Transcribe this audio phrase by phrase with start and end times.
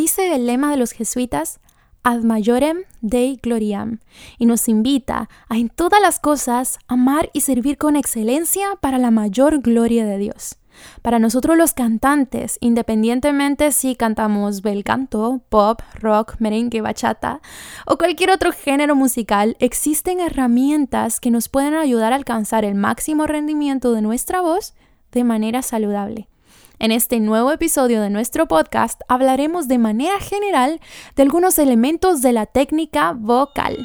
[0.00, 1.60] dice el lema de los jesuitas,
[2.02, 3.98] ad majorem Dei gloriam,
[4.38, 9.10] y nos invita a en todas las cosas amar y servir con excelencia para la
[9.10, 10.56] mayor gloria de Dios.
[11.02, 17.42] Para nosotros los cantantes, independientemente si cantamos bel canto, pop, rock, merengue, bachata
[17.84, 23.26] o cualquier otro género musical, existen herramientas que nos pueden ayudar a alcanzar el máximo
[23.26, 24.72] rendimiento de nuestra voz
[25.12, 26.29] de manera saludable.
[26.82, 30.80] En este nuevo episodio de nuestro podcast hablaremos de manera general
[31.14, 33.76] de algunos elementos de la técnica vocal.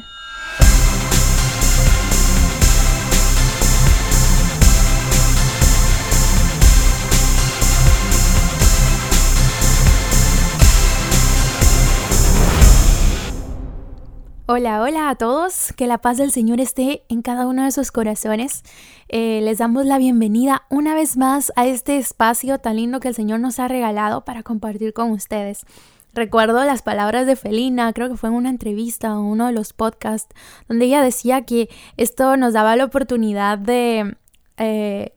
[14.48, 17.90] Hola, hola a todos, que la paz del Señor esté en cada uno de sus
[17.90, 18.62] corazones.
[19.08, 23.16] Eh, les damos la bienvenida una vez más a este espacio tan lindo que el
[23.16, 25.66] Señor nos ha regalado para compartir con ustedes.
[26.14, 29.72] Recuerdo las palabras de Felina, creo que fue en una entrevista o uno de los
[29.72, 30.32] podcasts,
[30.68, 34.16] donde ella decía que esto nos daba la oportunidad de
[34.58, 35.15] eh,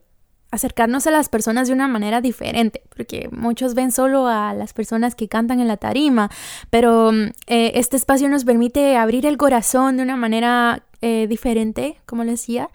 [0.50, 5.14] acercarnos a las personas de una manera diferente, porque muchos ven solo a las personas
[5.14, 6.30] que cantan en la tarima,
[6.70, 11.96] pero mm, eh, este espacio nos permite abrir el corazón de una manera eh, diferente,
[12.06, 12.68] como les decía,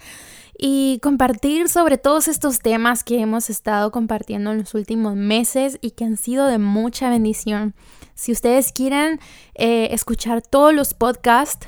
[0.57, 5.91] y compartir sobre todos estos temas que hemos estado compartiendo en los últimos meses y
[5.91, 7.75] que han sido de mucha bendición.
[8.13, 9.19] Si ustedes quieren
[9.55, 11.67] eh, escuchar todos los podcasts,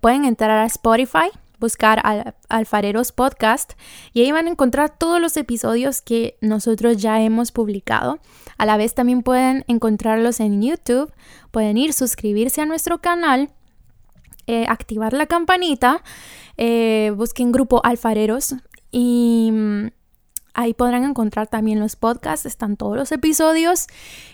[0.00, 1.30] pueden entrar a Spotify
[1.60, 3.74] buscar al Alfareros Podcast
[4.12, 8.18] y ahí van a encontrar todos los episodios que nosotros ya hemos publicado.
[8.58, 11.12] A la vez también pueden encontrarlos en YouTube,
[11.50, 13.50] pueden ir, suscribirse a nuestro canal,
[14.46, 16.02] eh, activar la campanita,
[16.56, 18.56] eh, busquen grupo Alfareros
[18.90, 19.86] y mm,
[20.54, 23.86] Ahí podrán encontrar también los podcasts, están todos los episodios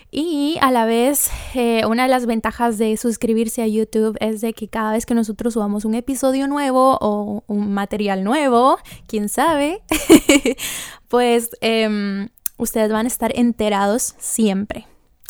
[0.09, 4.53] y a la vez eh, una de las ventajas de suscribirse a YouTube es de
[4.53, 9.81] que cada vez que nosotros subamos un episodio nuevo o un material nuevo, quién sabe,
[11.07, 14.87] pues em, ustedes van a estar enterados siempre.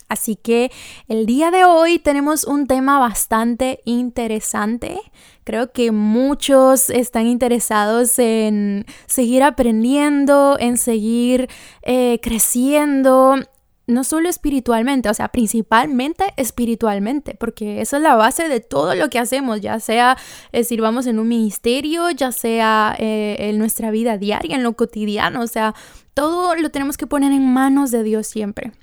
[0.09, 0.71] Así que
[1.07, 4.99] el día de hoy tenemos un tema bastante interesante.
[5.47, 11.47] Creo que muchos están interesados en seguir aprendiendo, en seguir
[11.83, 13.37] eh, creciendo,
[13.85, 19.09] no solo espiritualmente, o sea, principalmente espiritualmente, porque esa es la base de todo lo
[19.09, 20.17] que hacemos, ya sea
[20.51, 25.39] eh, sirvamos en un ministerio, ya sea eh, en nuestra vida diaria, en lo cotidiano,
[25.39, 25.73] o sea,
[26.13, 28.73] todo lo tenemos que poner en manos de Dios siempre.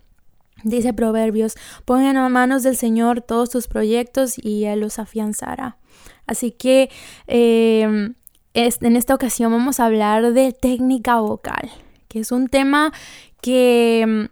[0.65, 5.77] Dice Proverbios, pongan a manos del Señor todos tus proyectos y Él los afianzará.
[6.27, 6.91] Así que
[7.27, 8.15] em,
[8.55, 11.71] en esta ocasión vamos a hablar de técnica vocal,
[12.09, 12.93] que es un tema
[13.43, 14.29] que em,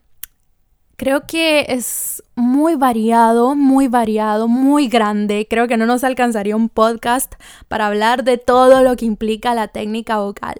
[0.96, 5.46] creo que es muy variado, muy variado, muy grande.
[5.50, 7.34] Creo que no nos alcanzaría un podcast
[7.68, 10.54] para hablar de todo lo que implica la técnica vocal.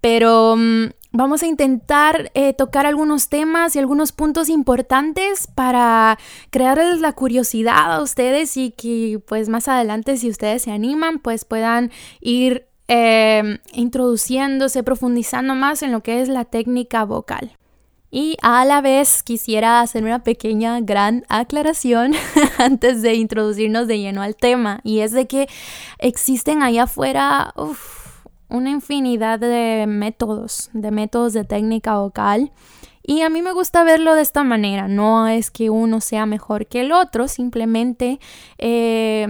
[0.00, 6.18] Pero em, Vamos a intentar eh, tocar algunos temas y algunos puntos importantes para
[6.48, 11.44] crearles la curiosidad a ustedes y que pues más adelante si ustedes se animan pues
[11.44, 11.90] puedan
[12.22, 17.58] ir em, introduciéndose, profundizando más en lo que es la técnica vocal.
[18.10, 22.14] Y a la vez quisiera hacer una pequeña gran aclaración
[22.58, 25.46] antes de introducirnos de lleno al tema y es de que
[25.98, 27.52] existen allá afuera
[28.52, 32.52] una infinidad de métodos, de métodos de técnica vocal.
[33.02, 36.66] Y a mí me gusta verlo de esta manera, no es que uno sea mejor
[36.66, 38.20] que el otro, simplemente
[38.58, 39.26] eh,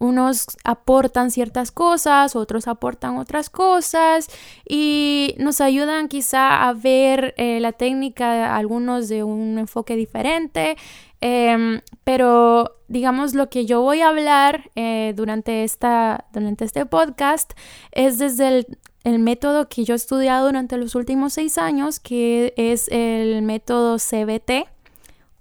[0.00, 4.28] unos aportan ciertas cosas, otros aportan otras cosas
[4.68, 10.76] y nos ayudan quizá a ver eh, la técnica, algunos de un enfoque diferente
[11.20, 17.52] Em, pero digamos lo que yo voy a hablar eh, durante, esta, durante este podcast
[17.92, 22.54] es desde el, el, método que yo he estudiado durante los últimos seis años, que
[22.56, 24.66] es el método CBT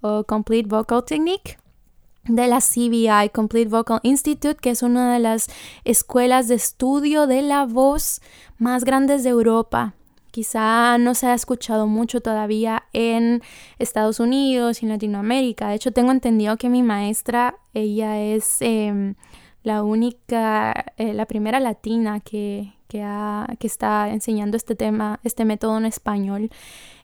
[0.01, 1.57] o Complete Vocal Technique
[2.25, 5.47] de la CBI, Complete Vocal Institute, que es una de las
[5.83, 8.21] escuelas de estudio de la voz
[8.57, 9.93] más grandes de Europa.
[10.39, 13.41] Quizá no se ha escuchado mucho todavía en
[13.77, 15.67] Estados Unidos y en Latinoamérica.
[15.67, 19.15] De hecho, tengo entendido que mi maestra, ella es em,
[19.63, 23.03] la única, eh, la primera latina que, que,
[23.59, 26.49] está enseñando este tema, este método en español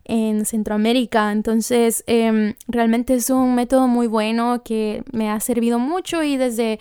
[0.06, 1.34] en Centroamérica.
[1.34, 6.80] Entonces, em, realmente es un método muy bueno que me ha servido mucho y desde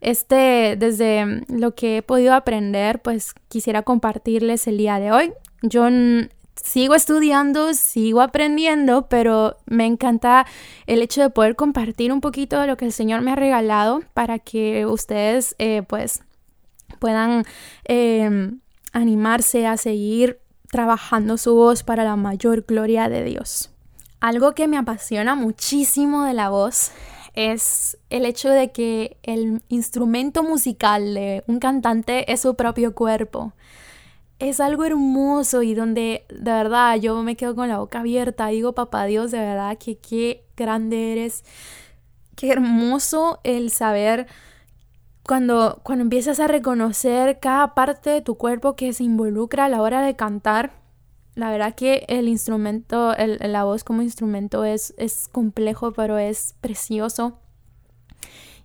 [0.00, 5.32] este, desde lo que he podido aprender, pues quisiera compartirles el día de hoy.
[5.68, 5.88] Yo
[6.62, 10.46] sigo estudiando, sigo aprendiendo, pero me encanta
[10.86, 14.02] el hecho de poder compartir un poquito de lo que el Señor me ha regalado
[14.14, 16.22] para que ustedes eh, pues
[16.98, 17.44] puedan
[17.84, 18.60] em,
[18.92, 20.40] animarse a seguir
[20.70, 23.70] trabajando su voz para la mayor gloria de Dios.
[24.20, 26.90] Algo que me apasiona muchísimo de la voz
[27.34, 33.52] es el hecho de que el instrumento musical de un cantante es su propio cuerpo
[34.38, 38.48] es algo hermoso y donde de verdad yo me quedo con la boca abierta.
[38.48, 41.44] Digo, papá Dios, de verdad que qué grande eres.
[42.34, 44.26] Qué hermoso el saber
[45.22, 49.80] cuando, cuando empiezas a reconocer cada parte de tu cuerpo que se involucra a la
[49.80, 50.72] hora de cantar.
[51.34, 57.38] La verdad que el instrumento, la voz como instrumento es, es complejo, pero es precioso.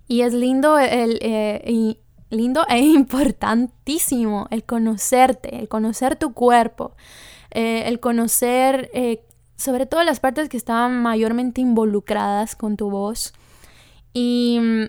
[0.07, 1.97] Y es lindo el, eh,
[2.31, 6.95] lindo e importantísimo el conocerte, el conocer tu cuerpo,
[7.51, 9.23] eh, el conocer eh,
[9.57, 13.33] sobre todo las partes que estaban mayormente involucradas con tu voz.
[14.13, 14.85] Y mm,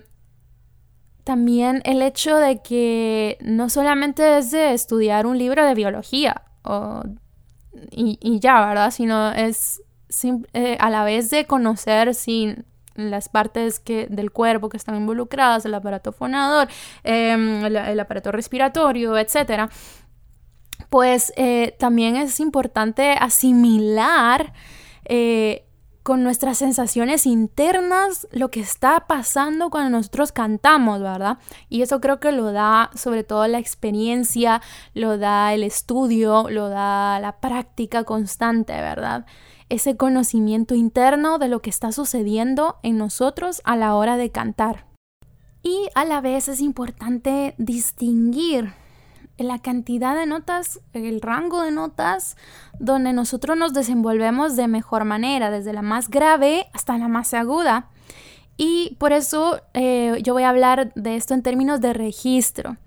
[1.23, 6.41] también el hecho de que no solamente es de estudiar un libro de biología
[7.91, 8.91] y, ya, ¿verdad?
[8.91, 9.81] Sino es
[10.53, 15.65] eh, a la vez de conocer sin las partes que, del cuerpo que están involucradas,
[15.65, 16.67] el aparato fonador,
[17.03, 19.69] em, el, aparato respiratorio, etc.,
[20.89, 24.53] pues eh, también es importante asimilar
[25.05, 25.65] eh,
[26.03, 31.37] con nuestras sensaciones internas lo que está pasando cuando nosotros cantamos, ¿verdad?
[31.69, 34.61] Y eso creo que lo da sobre todo la experiencia,
[34.93, 39.25] lo da el estudio, lo da la práctica constante, ¿verdad?
[39.73, 44.85] Ese conocimiento interno de lo que está sucediendo en nosotros a la hora de cantar.
[45.63, 48.73] Y a la vez es importante distinguir
[49.39, 52.37] la cantidad de notas, el rango de notas
[52.77, 57.89] donde nosotros nos desenvolvemos de mejor manera, desde la más grave hasta la más aguda.
[58.57, 62.77] Y por eso eh, yo voy a hablar de esto en términos de registro.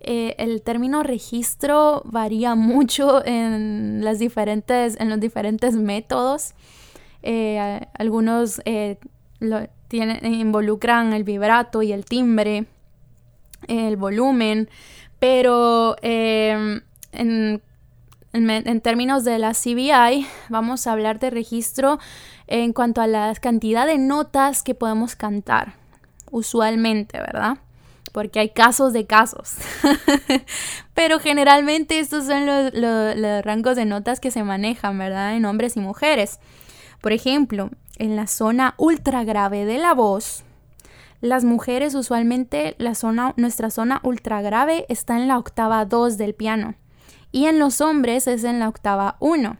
[0.00, 6.54] Eh, el término registro varía mucho en, las diferentes, en los diferentes métodos.
[7.22, 8.98] Eh, algunos eh,
[10.22, 12.66] involucran el vibrato y el timbre,
[13.66, 14.68] el volumen,
[15.18, 21.98] pero en, en, términos de la CBI vamos a hablar de registro
[22.46, 25.74] en cuanto a la cantidad de notas que podemos cantar
[26.30, 27.58] usualmente, ¿verdad?
[28.12, 29.56] Porque hay casos de casos.
[30.94, 35.36] Pero generalmente estos son los, rangos de notas que se manejan, ¿verdad?
[35.36, 36.40] En hombres y mujeres.
[37.00, 40.44] Por ejemplo, en la zona ultra grave de la voz,
[41.20, 46.34] las mujeres usualmente la zona, nuestra zona ultra grave está en la octava 2 del
[46.34, 46.74] piano
[47.32, 49.56] y en los hombres es en la octava 1.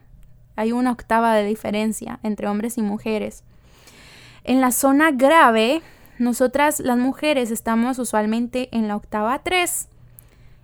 [0.57, 3.45] Hay una octava de diferencia entre hombres y mujeres.
[4.45, 5.83] En la zona grave
[6.19, 9.89] nosotras las mujeres estamos usualmente en la octava 3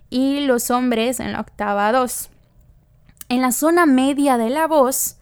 [0.09, 2.29] y los hombres en la octava 2.
[3.29, 5.17] En la zona media de la voz,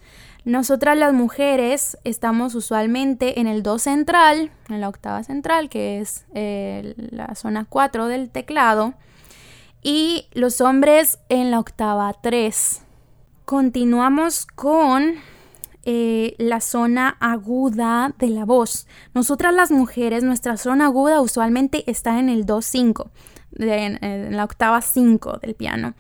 [0.46, 6.26] nosotras las mujeres estamos usualmente en el do central, en la octava central, que es
[6.34, 8.94] eh, la zona 4 del teclado,
[9.82, 12.82] y los hombres en la octava 3.
[13.46, 15.16] Continuamos con
[15.86, 18.88] eh, la zona aguda de la voz.
[19.14, 23.10] Nosotras las mujeres, nuestra zona aguda usualmente está en el Do5,
[23.60, 25.94] en, la octava 5 del piano.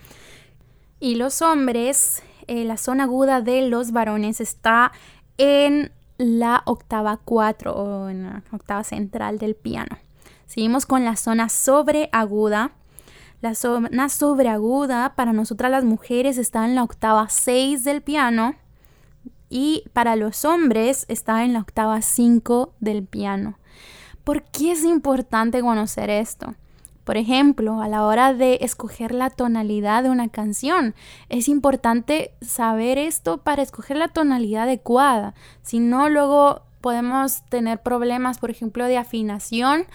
[1.02, 4.94] Y los hombres, eh, la zona aguda de los varones está
[5.38, 9.98] en la octava 4 o en la octava central del piano.
[10.46, 12.72] Seguimos con la zona sobreaguda.
[13.42, 18.56] La zona sobreaguda para nosotras las mujeres está en la octava 6 del piano
[19.54, 23.60] y para los hombres está en la octava 5 del piano.
[24.24, 26.56] ¿Por qué es importante conocer esto?
[27.04, 30.96] Por ejemplo, a la hora de escoger la tonalidad de una canción,
[31.30, 35.36] es importante saber esto para escoger la tonalidad adecuada.
[35.62, 39.86] Si no, luego podemos tener problemas, por ejemplo, de afinación,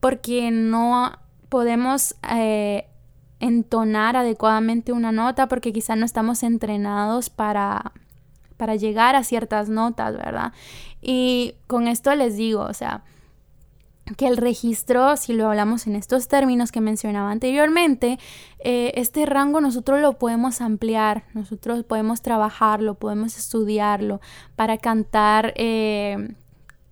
[0.00, 1.12] porque no
[1.48, 2.86] podemos eh,
[3.40, 7.92] entonar adecuadamente una nota, porque quizá no estamos entrenados para,
[8.58, 10.52] para llegar a ciertas notas, ¿verdad?
[11.00, 13.02] Y con esto les digo, o sea,
[14.16, 18.18] que el registro, si lo hablamos en estos términos que mencionaba anteriormente,
[18.58, 24.20] eh, este rango nosotros lo podemos ampliar, nosotros podemos trabajarlo, podemos estudiarlo
[24.56, 26.34] para cantar eh,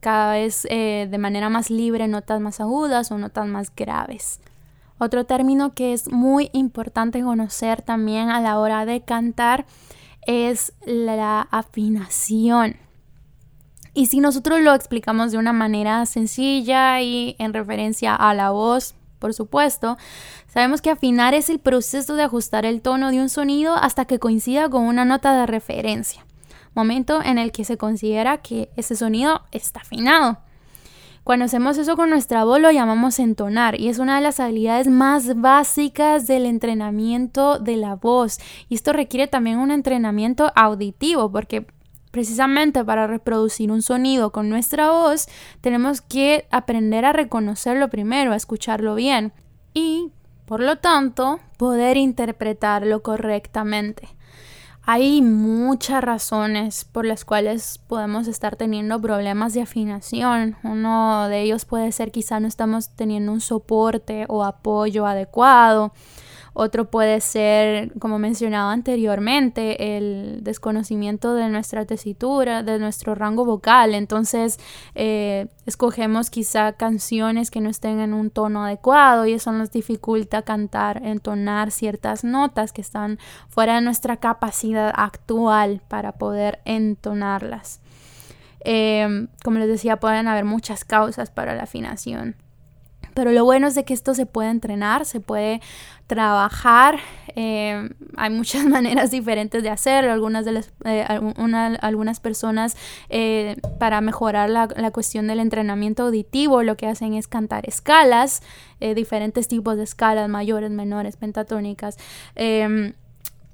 [0.01, 4.41] cada vez eh, de manera más libre notas más agudas o notas más graves.
[4.99, 9.67] Otro término que es muy importante conocer también a la hora de cantar
[10.27, 12.77] es la afinación.
[13.95, 18.95] Y si nosotros lo explicamos de una manera sencilla y en referencia a la voz,
[19.19, 19.97] por supuesto,
[20.49, 24.19] sabemos que afinar es el proceso de ajustar el tono de un sonido hasta que
[24.19, 26.27] coincida con una nota de referencia,
[26.75, 30.39] momento en el que se considera que ese sonido está afinado.
[31.27, 34.87] Cuando hacemos eso con nuestra voz lo llamamos entonar y es una de las habilidades
[34.87, 38.39] más básicas del entrenamiento de la voz.
[38.69, 41.67] Y esto requiere también un entrenamiento auditivo porque
[42.13, 45.27] Precisamente para reproducir un sonido con nuestra voz,
[45.61, 49.35] tenemos que aprender a reconocerlo primero, a escucharlo bien
[49.75, 50.13] y,
[50.47, 54.16] por lo tanto, poder interpretarlo correctamente.
[54.89, 60.57] Hay muchas razones por las cuales podemos estar teniendo problemas de afinación.
[60.63, 65.93] Uno de ellos puede ser quizá no estamos teniendo un soporte o apoyo adecuado.
[66.59, 73.95] Otro puede ser, como mencionaba anteriormente, el desconocimiento de nuestra tesitura, de nuestro rango vocal.
[73.95, 74.59] Entonces,
[74.95, 80.41] eh, escogemos quizá canciones que no estén en un tono adecuado y eso nos dificulta
[80.41, 83.19] cantar, entonar ciertas notas que están
[83.51, 87.83] fuera de nuestra capacidad actual para poder entonarlas.
[88.61, 92.35] Em, como les decía, pueden haber muchas causas para la afinación.
[93.17, 95.63] Pero lo bueno es de que esto se puede entrenar, se puede
[96.07, 96.99] trabajar.
[97.35, 100.13] Eh, hay muchas maneras diferentes de hacerlo.
[100.13, 101.03] Algunas, de las, eh,
[101.81, 102.77] algunas personas
[103.09, 108.43] eh, para mejorar la, cuestión del entrenamiento auditivo lo que hacen es cantar escalas,
[108.81, 111.97] diferentes tipos de escalas, mayores, menores, pentatónicas.
[112.35, 112.93] Em,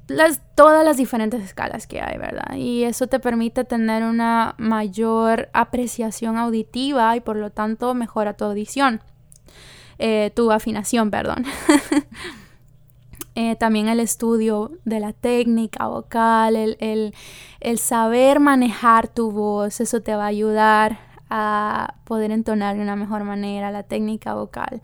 [0.09, 2.57] las, todas las diferentes escalas que hay, ¿verdad?
[2.57, 8.45] Y eso te permite tener una mayor apreciación auditiva y por lo tanto mejora tu
[8.45, 9.01] audición.
[10.05, 11.45] Eh, tu afinación, perdón.
[13.35, 17.15] Eh, también el estudio de la técnica vocal, el,
[17.79, 20.99] saber manejar tu voz, eso te va a ayudar
[21.31, 24.83] a poder entonar de una mejor manera la técnica vocal.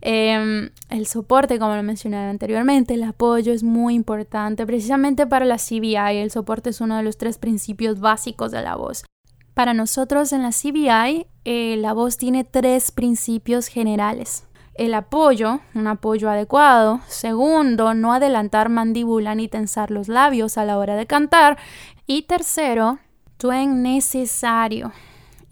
[0.00, 5.58] Em, el soporte, como lo mencioné anteriormente, el apoyo es muy importante, precisamente para la
[5.58, 6.16] CBI.
[6.16, 9.04] El soporte es uno de los tres principios básicos de la voz.
[9.52, 15.86] Para nosotros en la CBI, eh, la voz tiene tres principios generales el apoyo, un
[15.86, 17.00] apoyo adecuado.
[17.08, 21.58] Segundo, no adelantar mandíbula ni tensar los labios a la hora de cantar.
[22.06, 22.98] Y tercero,
[23.36, 24.92] twang necesario.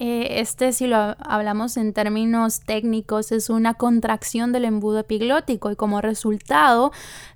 [0.03, 5.77] Eh, este, si lo hablamos en términos técnicos, es una contracción del embudo epiglótico y
[5.77, 6.91] como resultado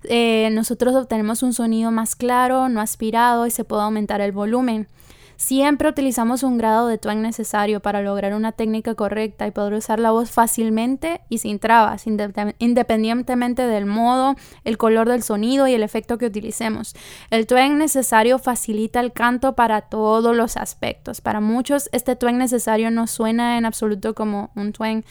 [0.05, 4.89] eh, nosotros obtenemos un sonido más claro, no aspirado y se puede aumentar el volumen.
[5.37, 9.99] Siempre utilizamos un grado de twang necesario para lograr una técnica correcta y poder usar
[9.99, 15.83] la voz fácilmente y sin trabas, independientemente del modo, el color del sonido y el
[15.83, 16.95] efecto que utilicemos.
[17.31, 21.21] El twang necesario facilita el canto para todos los aspectos.
[21.21, 25.05] Para muchos este twang necesario no suena en absoluto como un twang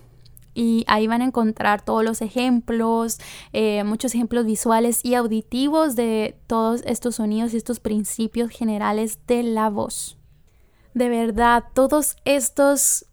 [0.54, 3.18] y ahí van a encontrar todos los ejemplos,
[3.52, 9.42] eh, muchos ejemplos visuales y auditivos de todos estos sonidos y estos principios generales de
[9.44, 10.18] la voz.
[10.94, 13.06] De verdad, todos estos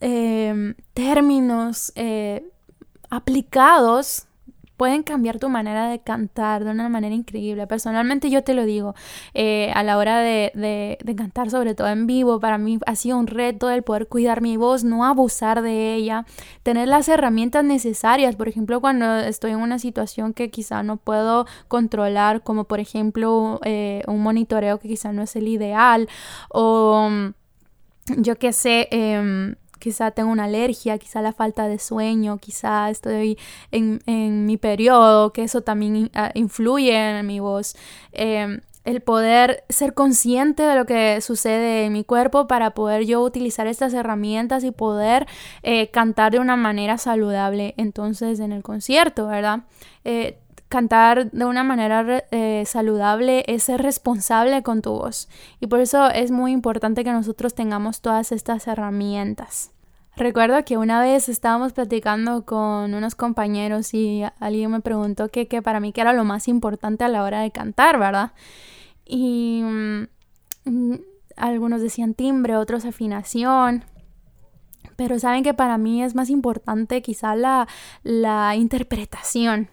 [0.00, 2.50] em, términos eh,
[3.10, 4.28] aplicados
[4.78, 7.66] pueden cambiar tu manera de cantar de una manera increíble.
[7.66, 8.94] Personalmente yo te lo digo,
[9.34, 13.26] eh, a la hora de, cantar, sobre todo en vivo, para mí ha sido un
[13.26, 16.26] reto el poder cuidar mi voz, no abusar de ella,
[16.62, 21.46] tener las herramientas necesarias, por ejemplo, cuando estoy en una situación que quizá no puedo
[21.66, 26.08] controlar, como por ejemplo eh, un monitoreo que quizá no es el ideal,
[26.50, 27.10] o
[28.16, 33.38] yo qué sé, em, quizá tengo una alergia, quizá la falta de sueño, quizá estoy
[33.70, 37.76] en, mi periodo, que eso también ah, influye en mi voz.
[38.12, 43.20] Em, el poder ser consciente de lo que sucede en mi cuerpo para poder yo
[43.20, 45.26] utilizar estas herramientas y poder
[45.62, 49.64] eh, cantar de una manera saludable entonces en el concierto, ¿verdad?
[50.04, 55.28] Eh, cantar de una manera eh, saludable es ser responsable con tu voz.
[55.60, 59.72] Y por eso es muy importante que nosotros tengamos todas estas herramientas.
[60.16, 65.78] Recuerdo que una vez estábamos platicando con unos compañeros y alguien me preguntó que, para
[65.78, 68.32] mí era lo más importante a la hora de cantar, ¿verdad?
[69.04, 70.94] Y mm,
[71.36, 73.84] algunos decían timbre, otros afinación,
[74.96, 77.68] pero saben que para mí es más importante quizá la,
[78.02, 79.68] la interpretación.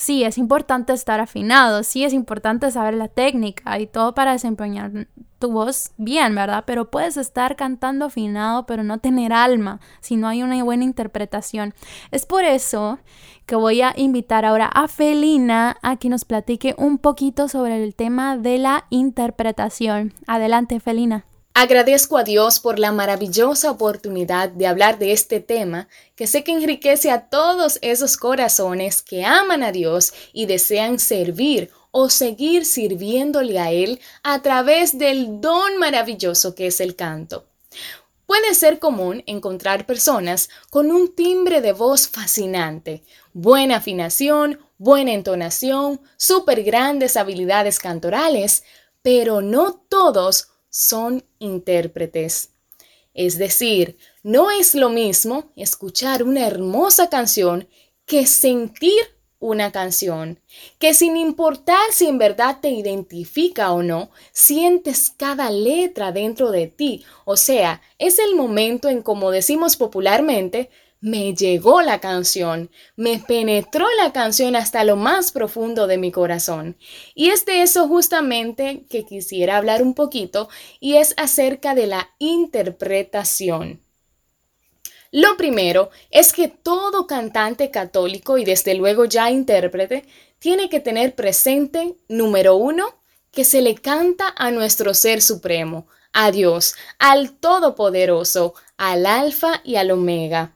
[0.00, 5.08] Sí, es importante estar afinado, sí, es importante saber la técnica y todo para desempeñar
[5.38, 6.64] tu voz bien, ¿verdad?
[6.66, 11.74] Pero puedes estar cantando afinado, pero no tener alma si no hay una buena interpretación.
[12.12, 12.98] Es por eso
[13.44, 17.94] que voy a invitar ahora a Felina a que nos platique un poquito sobre el
[17.94, 20.14] tema de la interpretación.
[20.26, 21.26] Adelante, Felina.
[21.52, 26.52] Agradezco a Dios por la maravillosa oportunidad de hablar de este tema que sé que
[26.52, 33.58] enriquece a todos esos corazones que aman a Dios y desean servir o seguir sirviéndole
[33.58, 37.46] a Él a través del don maravilloso que es el canto.
[38.26, 43.02] Puede ser común encontrar personas con un timbre de voz fascinante,
[43.32, 48.62] buena afinación, buena entonación, súper grandes habilidades cantorales,
[49.02, 52.50] pero no todos son intérpretes.
[53.12, 57.68] Es decir, no es lo mismo escuchar una hermosa canción
[58.06, 58.98] que sentir
[59.40, 60.38] una canción,
[60.78, 66.66] que sin importar si en verdad te identifica o no, sientes cada letra dentro de
[66.66, 67.04] ti.
[67.24, 73.86] O sea, es el momento en, como decimos popularmente, me llegó la canción, me penetró
[73.96, 76.76] la canción hasta lo más profundo de mi corazón.
[77.14, 82.10] Y es de eso justamente que quisiera hablar un poquito y es acerca de la
[82.18, 83.80] interpretación.
[85.12, 90.04] Lo primero es que todo cantante católico y desde luego ya intérprete
[90.38, 92.94] tiene que tener presente, número uno,
[93.32, 99.76] que se le canta a nuestro Ser Supremo, a Dios, al Todopoderoso, al Alfa y
[99.76, 100.54] al Omega.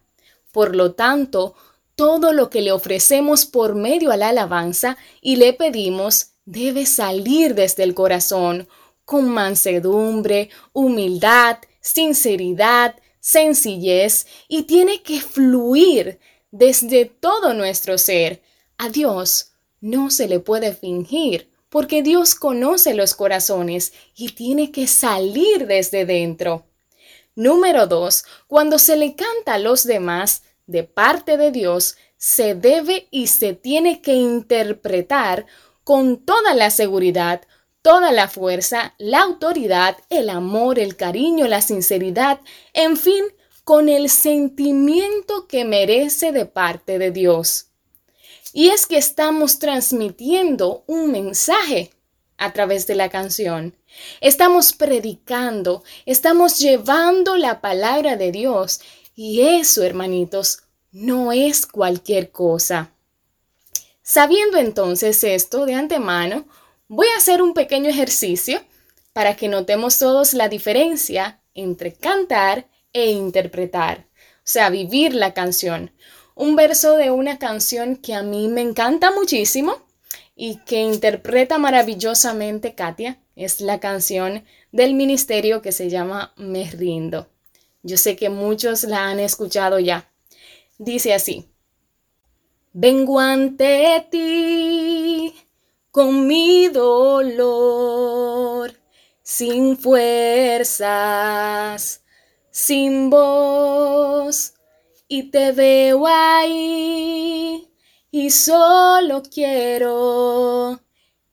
[0.54, 1.56] Por lo tanto,
[1.96, 7.56] todo lo que le ofrecemos por medio a la alabanza y le pedimos debe salir
[7.56, 8.68] desde el corazón,
[9.04, 16.20] con mansedumbre, humildad, sinceridad, sencillez y tiene que fluir
[16.52, 18.40] desde todo nuestro ser.
[18.78, 24.86] A Dios no se le puede fingir porque Dios conoce los corazones y tiene que
[24.86, 26.64] salir desde dentro.
[27.36, 33.08] Número dos, cuando se le canta a los demás de parte de Dios, se debe
[33.10, 35.46] y se tiene que interpretar
[35.82, 37.42] con toda la seguridad,
[37.82, 42.40] toda la fuerza, la autoridad, el amor, el cariño, la sinceridad,
[42.72, 43.24] en fin,
[43.64, 47.66] con el sentimiento que merece de parte de Dios.
[48.52, 51.90] Y es que estamos transmitiendo un mensaje
[52.38, 53.74] a través de la canción.
[54.20, 58.80] Estamos predicando, estamos llevando la palabra de Dios
[59.14, 62.90] y eso, hermanitos, no es cualquier cosa.
[64.02, 66.46] Sabiendo entonces esto de antemano,
[66.88, 68.62] voy a hacer un pequeño ejercicio
[69.12, 75.92] para que notemos todos la diferencia entre cantar e interpretar, o sea, vivir la canción.
[76.34, 79.83] Un verso de una canción que a mí me encanta muchísimo
[80.36, 83.20] y que interpreta maravillosamente Katia.
[83.36, 87.28] Es la canción del ministerio que se llama Me rindo.
[87.82, 90.08] Yo sé que muchos la han escuchado ya.
[90.78, 91.48] Dice así.
[92.72, 95.34] Vengo ante ti
[95.90, 97.92] con mi dolor,
[99.22, 100.82] sin fuerzas,
[102.50, 104.54] sin voz,
[105.06, 107.73] y te veo ahí
[108.16, 110.80] y solo quiero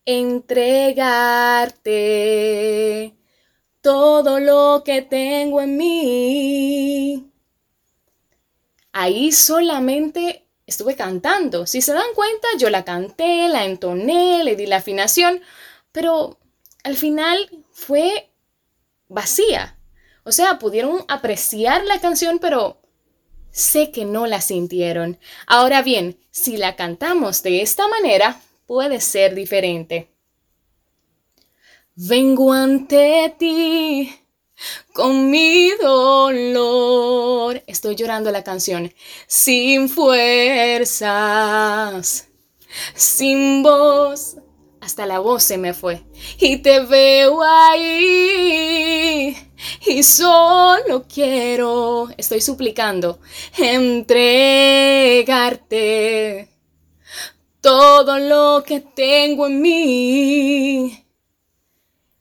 [0.04, 0.76] entregarte
[3.82, 7.32] todo lo que tengo en mí.
[8.94, 11.68] Ahí solamente estuve cantando.
[11.68, 15.40] Si se dan cuenta, yo la canté, la entoné, le di la afinación,
[15.92, 16.40] pero
[16.84, 18.32] al final fue
[19.08, 19.78] vacía.
[20.24, 22.81] O sea, pudieron apreciar la canción, pero
[23.52, 25.20] Sé que no la sintieron.
[25.46, 30.10] Ahora bien, si la cantamos de esta manera, puede ser diferente.
[31.96, 34.16] Vengo ante ti
[34.94, 37.62] con mi dolor.
[37.68, 38.94] Estoy llorando la canción.
[39.28, 41.10] Sin fuerzas,
[42.96, 44.38] sin voz.
[44.82, 46.04] Hasta la voz se me fue.
[46.40, 49.38] Y te veo ahí
[49.86, 53.20] y solo quiero, estoy suplicando,
[53.58, 54.50] entregarte
[57.62, 61.06] todo lo que tengo en mí.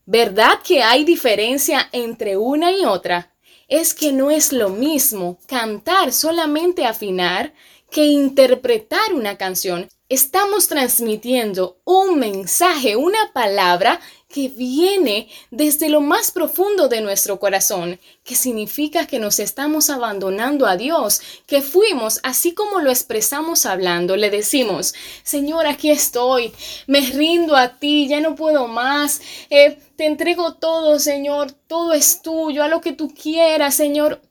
[0.05, 3.33] ¿Verdad que hay diferencia entre una y otra?
[3.67, 7.53] Es que no es lo mismo cantar solamente afinar
[7.89, 9.89] que interpretar una canción.
[10.11, 17.97] Estamos transmitiendo un mensaje, una palabra que viene desde lo más profundo de nuestro corazón,
[18.25, 24.17] que significa que nos estamos abandonando a Dios, que fuimos así como lo expresamos hablando,
[24.17, 24.93] le decimos,
[25.23, 26.51] Señor, aquí estoy,
[26.87, 32.21] me rindo a ti, ya no puedo más, eh, te entrego todo, Señor, todo es
[32.21, 34.21] tuyo, a lo que tú quieras, Señor,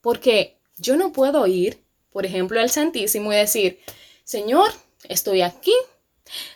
[0.00, 1.78] porque yo no puedo ir,
[2.10, 3.80] por ejemplo, al Santísimo y decir,
[4.24, 4.72] Señor,
[5.08, 5.74] estoy aquí,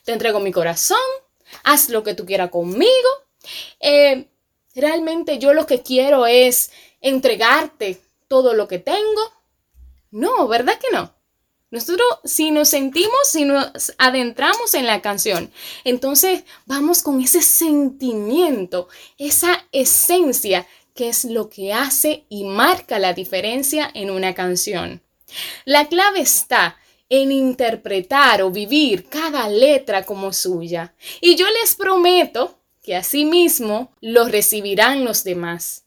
[0.04, 0.98] te entrego mi corazón,
[1.62, 3.08] haz lo que tú quieras conmigo.
[3.80, 4.28] Eh,
[4.74, 9.32] realmente yo lo que quiero es entregarte todo lo que tengo.
[10.10, 11.14] No, ¿verdad que no?
[11.70, 15.50] Nosotros, si nos sentimos, si nos adentramos en la canción,
[15.82, 23.12] entonces vamos con ese sentimiento, esa esencia que es lo que hace y marca la
[23.12, 25.02] diferencia en una canción.
[25.64, 26.78] La clave está
[27.22, 30.94] en interpretar o vivir cada letra como suya.
[31.20, 35.84] Y yo les prometo que asimismo lo recibirán los demás.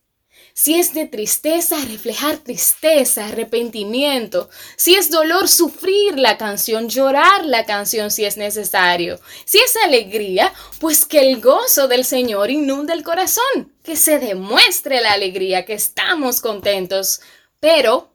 [0.60, 4.50] Si es de tristeza, reflejar tristeza, arrepentimiento.
[4.76, 9.20] Si es dolor, sufrir la canción, llorar la canción si es necesario.
[9.46, 15.00] Si es alegría, pues que el gozo del Señor inunde el corazón, que se demuestre
[15.00, 17.22] la alegría, que estamos contentos.
[17.60, 18.10] Pero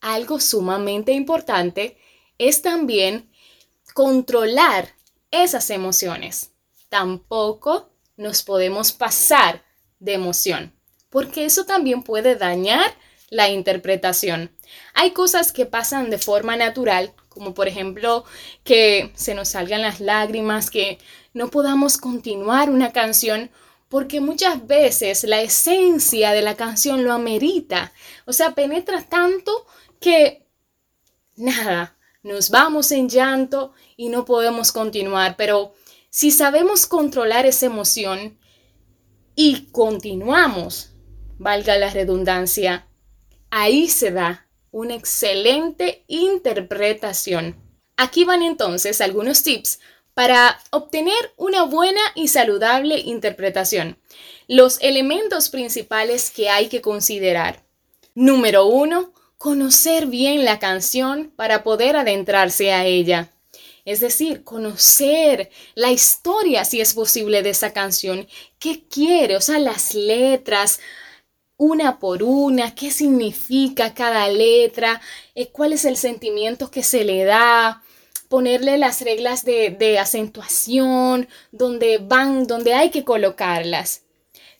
[0.00, 1.96] algo sumamente importante
[2.38, 3.30] es también
[3.94, 4.94] controlar
[5.30, 6.50] esas emociones.
[6.88, 9.62] Tampoco nos podemos pasar
[9.98, 10.72] de emoción,
[11.10, 12.94] porque eso también puede dañar
[13.30, 14.50] la interpretación.
[14.94, 18.24] Hay cosas que pasan de forma natural, como por ejemplo
[18.62, 20.98] que se nos salgan las lágrimas, que
[21.32, 23.50] no podamos continuar una canción
[23.88, 27.92] porque muchas veces la esencia de la canción lo amerita.
[28.24, 29.66] O sea, penetra tanto
[30.00, 30.46] que
[31.36, 31.93] nada,
[32.24, 35.74] nos vamos en llanto y no podemos continuar, pero
[36.10, 38.36] si sabemos controlar esa emoción
[39.36, 40.90] y continuamos,
[41.38, 42.88] valga la redundancia,
[43.50, 47.56] ahí se da una excelente interpretación.
[47.96, 49.78] Aquí van entonces algunos tips
[50.14, 53.98] para obtener una buena y saludable interpretación.
[54.48, 57.62] Los elementos principales que hay que considerar.
[58.14, 59.12] Número uno,
[59.44, 63.28] conocer bien la canción para poder adentrarse a ella.
[63.84, 68.26] Es decir, conocer la historia, si es posible, de esa canción.
[68.58, 69.36] ¿Qué quiere?
[69.36, 70.80] O sea, las letras,
[71.58, 75.02] una por una, qué significa cada letra,
[75.34, 77.82] eh, cuál es el sentimiento que se le da,
[78.30, 84.04] ponerle las reglas de, de acentuación, donde van, donde hay que colocarlas.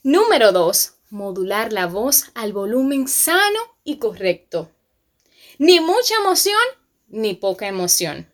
[0.02, 4.73] Número dos, modular la voz al volumen sano y correcto.
[5.58, 6.58] Ni mucha emoción
[7.08, 8.28] ni poca emoción.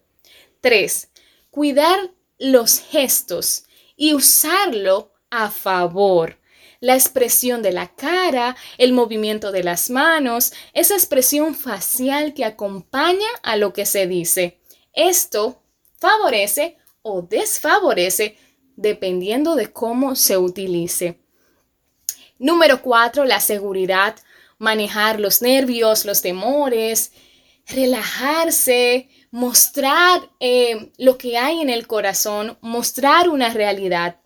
[0.61, 1.09] 3.
[1.51, 3.65] Cuidar los gestos
[3.97, 6.39] y usarlo a favor.
[6.81, 13.29] La expresión de la cara, el movimiento de las manos, esa expresión facial que acompaña
[13.43, 14.61] a lo que se dice.
[14.95, 15.63] Esto
[15.99, 18.39] favorece o desfavorece
[18.77, 21.21] dependiendo de cómo se utilice.
[22.39, 23.27] Número 4.
[23.27, 24.17] La seguridad
[24.61, 27.13] manejar los nervios, los temores,
[27.67, 34.21] relajarse, mostrar eh, lo que hay en el corazón, mostrar una realidad.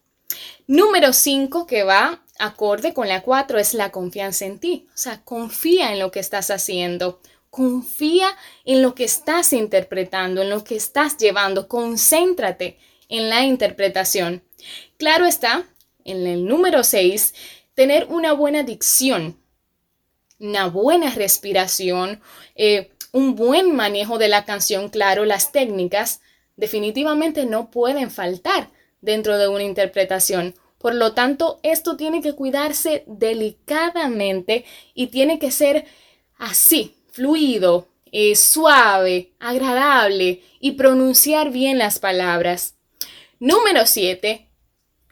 [0.66, 4.88] Número 5 que va acorde con la 4 es la confianza en ti.
[4.88, 7.20] O sea, confía en lo que estás haciendo.
[7.48, 8.26] Confía
[8.64, 11.68] en lo que estás interpretando, en lo que estás llevando.
[11.68, 14.42] Concéntrate en la interpretación.
[14.96, 15.68] Claro está,
[16.04, 17.34] en el número 6,
[17.74, 19.43] tener una buena dicción
[20.44, 22.20] una buena respiración,
[22.54, 26.20] eh, un buen manejo de la canción, claro, las técnicas
[26.56, 30.54] definitivamente no pueden faltar dentro de una interpretación.
[30.78, 35.86] Por lo tanto, esto tiene que cuidarse delicadamente y tiene que ser
[36.36, 42.74] así, fluido, eh, suave, agradable y pronunciar bien las palabras.
[43.38, 44.48] Número 7.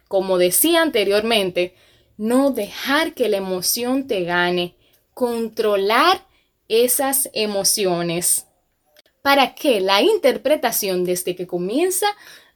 [0.09, 1.75] Como decía anteriormente,
[2.19, 4.77] no dejar que la emoción te gane
[5.15, 6.27] controlar
[6.69, 8.47] esas emociones
[9.23, 12.07] para que la interpretación desde que comienza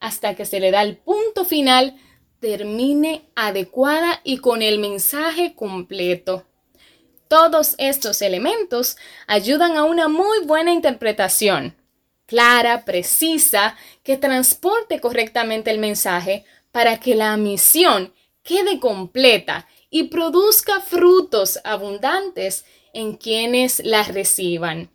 [0.00, 1.96] hasta que se le da el punto final
[2.40, 6.44] termine adecuada y con el mensaje completo.
[7.28, 11.74] Todos estos elementos ayudan a una muy buena interpretación,
[12.26, 20.80] clara, precisa, que transporte correctamente el mensaje para que la misión quede completa y produzca
[20.80, 24.90] frutos abundantes en quienes las reciban.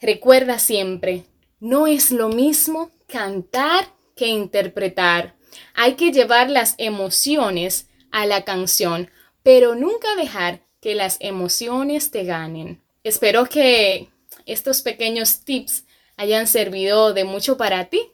[0.00, 1.24] Recuerda siempre,
[1.60, 5.36] No es lo mismo cantar que interpretar.
[5.74, 9.10] Hay que llevar las emociones a la canción,
[9.44, 12.82] pero nunca dejar que las emociones te ganen.
[13.04, 14.08] Espero que
[14.44, 15.84] estos pequeños tips
[16.16, 18.10] hayan servido de mucho para ti.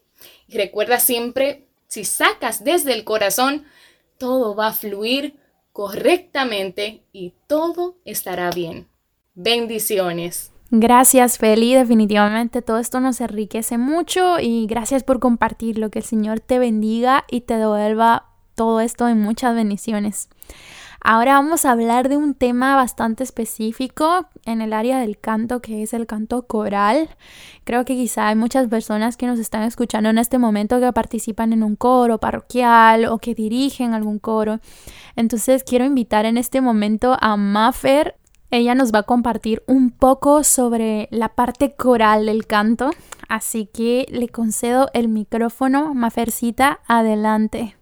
[0.46, 3.66] Y recuerda siempre, si sacas desde el corazón,
[4.18, 5.36] todo va a fluir
[5.78, 8.88] correctamente y todo estará bien.
[9.36, 10.50] Bendiciones.
[10.72, 11.72] Gracias, Feli.
[11.72, 15.88] Definitivamente todo esto nos enriquece mucho y gracias por compartirlo.
[15.90, 18.24] Que el Señor te bendiga y te devuelva
[18.56, 20.28] todo esto en muchas bendiciones.
[21.00, 25.82] Ahora vamos a hablar de un tema bastante específico en el área del canto, que
[25.82, 27.08] es el canto coral.
[27.64, 31.52] Creo que quizá hay muchas personas que nos están escuchando en este momento que participan
[31.52, 34.58] en un coro parroquial o que dirigen algún coro.
[35.14, 38.16] Entonces quiero invitar en este momento a Maffer.
[38.50, 42.90] Ella nos va a compartir un poco sobre la parte coral del canto.
[43.28, 45.94] Así que le concedo el micrófono.
[45.94, 47.77] Mafercita, adelante.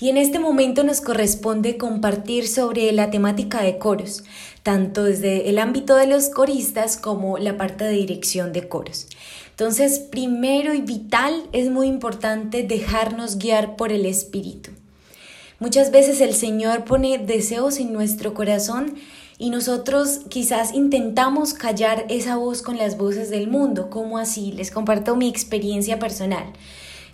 [0.00, 4.22] Y en este momento nos corresponde compartir sobre la temática de coros,
[4.62, 9.08] tanto desde el ámbito de los coristas como la parte de dirección de coros.
[9.50, 14.70] Entonces, primero y vital es muy importante dejarnos guiar por el Espíritu.
[15.58, 18.94] Muchas veces el Señor pone deseos en nuestro corazón
[19.36, 23.90] y nosotros quizás intentamos callar esa voz con las voces del mundo.
[23.90, 24.52] ¿Cómo así?
[24.52, 26.52] Les comparto mi experiencia personal.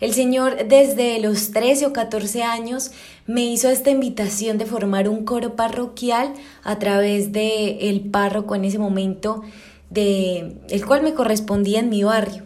[0.00, 2.90] El Señor desde los 13 o 14 años
[3.26, 8.64] me hizo esta invitación de formar un coro parroquial a través de el párroco en
[8.64, 9.42] ese momento
[9.90, 12.42] de el cual me correspondía en mi barrio.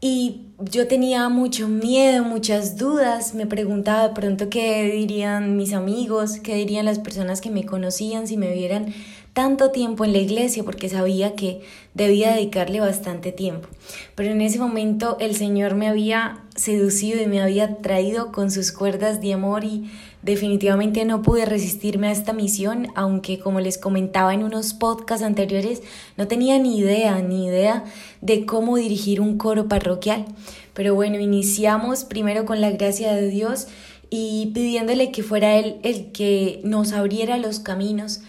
[0.00, 6.38] Y yo tenía mucho miedo, muchas dudas, me preguntaba de pronto qué dirían mis amigos,
[6.42, 8.94] qué dirían las personas que me conocían si me vieran
[9.32, 11.62] tanto tiempo en la iglesia porque sabía que
[11.94, 13.68] debía dedicarle bastante tiempo.
[14.14, 18.72] Pero en ese momento el Señor me había seducido y me había traído con sus
[18.72, 19.90] cuerdas de amor y
[20.22, 25.82] definitivamente no pude resistirme a esta misión, aunque como les comentaba en unos podcasts anteriores,
[26.16, 27.84] no tenía ni idea, ni idea
[28.20, 30.26] de cómo dirigir un coro parroquial.
[30.74, 33.68] Pero bueno, iniciamos primero con la gracia de Dios
[34.10, 38.20] y pidiéndole que fuera Él el que nos abriera los caminos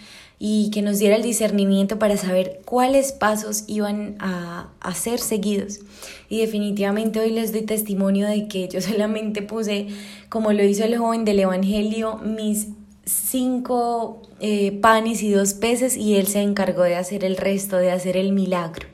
[0.43, 5.81] y que nos diera el discernimiento para saber cuáles pasos iban a, a, ser seguidos.
[6.29, 9.89] Y definitivamente hoy les doy testimonio de que yo solamente puse,
[10.29, 12.69] como lo hizo el joven del Evangelio, mis
[13.05, 17.91] cinco eh, panes y dos peces y él se encargó de hacer el resto, de
[17.91, 18.87] hacer el milagro.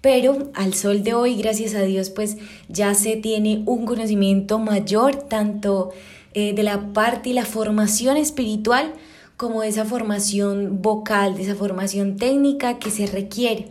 [0.00, 2.36] Pero al sol de hoy, gracias a Dios, pues
[2.68, 5.90] ya se tiene un conocimiento mayor tanto
[6.34, 8.92] eh, de la parte y la formación espiritual,
[9.38, 13.70] como esa formación vocal, de esa formación técnica que se requiere.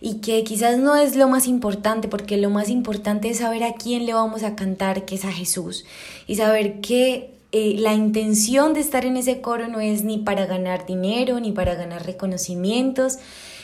[0.00, 3.74] Y que quizás no es lo más importante, porque lo más importante es saber a
[3.74, 5.84] quién le vamos a cantar, que es a Jesús,
[6.28, 10.46] y saber que eh, la intención de estar en ese coro no es ni para
[10.46, 13.18] ganar dinero, ni para ganar reconocimientos,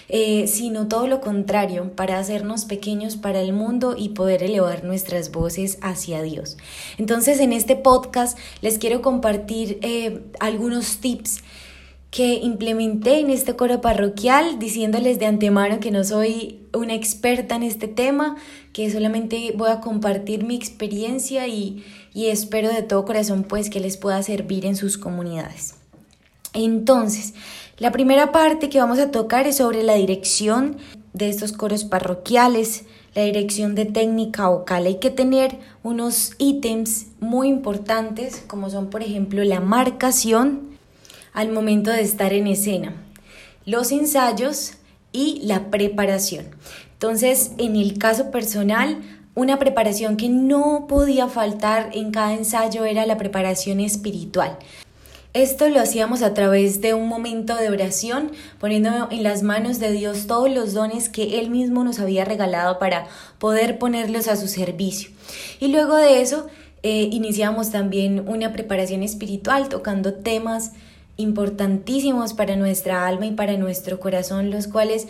[0.09, 5.33] eh, sino todo lo contrario, para hacernos pequeños para el mundo y poder elevar nuestras
[5.33, 6.57] voces hacia Dios.
[6.99, 11.43] Entonces en este podcast les quiero compartir eh, algunos tips
[12.15, 17.65] que implementé en este coro parroquial, diciéndoles de antemano que no soy una experta en
[17.65, 18.37] este tema,
[18.73, 23.81] que solamente voy a compartir mi experiencia y, y espero de todo corazón pues que
[23.81, 25.75] les pueda servir en sus comunidades.
[26.53, 27.35] Entonces,
[27.79, 30.77] la primera parte que vamos a tocar es sobre la dirección
[31.13, 32.85] de estos coros parroquiales,
[33.15, 34.87] la dirección de técnica vocal.
[34.87, 40.79] Hay que tener unos ítems muy importantes como son por ejemplo la marcación
[41.33, 42.95] al momento de estar en escena,
[43.67, 44.75] los ensayos
[45.13, 46.47] y la preparación.
[46.93, 49.03] Entonces, en el caso personal,
[49.35, 54.59] una preparación que no podía faltar en cada ensayo era la preparación espiritual.
[55.35, 59.91] Esto lo hacíamos a través de un momento de oración, poniendo en las manos de
[59.91, 63.09] Dios todos los dones que Él mismo nos había regalado para
[63.41, 65.11] poder ponerlos a su servicio.
[65.59, 66.47] Y luego de eso,
[66.85, 70.71] eh, iniciamos también una preparación espiritual, tocando temas
[71.17, 75.09] importantísimos para nuestra alma y para nuestro corazón, los cuales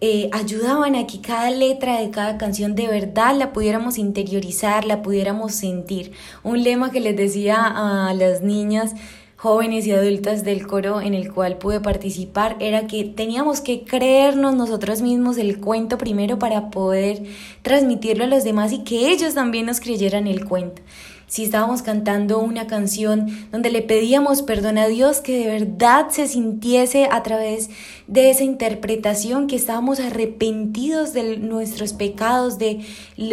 [0.00, 5.02] eh, ayudaban a que cada letra de cada canción de verdad la pudiéramos interiorizar, la
[5.02, 6.12] pudiéramos sentir.
[6.42, 8.94] Un lema que les decía a las niñas
[9.36, 14.54] jóvenes y adultas del coro en el cual pude participar era que teníamos que creernos
[14.54, 17.22] nosotros mismos el cuento primero para poder
[17.62, 20.82] transmitirlo a los demás y que ellos también nos creyeran el cuento.
[21.28, 26.28] si estábamos cantando una canción donde le pedíamos perdón a Dios, que de verdad se
[26.28, 27.68] sintiese a través
[28.06, 32.86] de esa interpretación que estábamos arrepentidos de nuestros pecados, de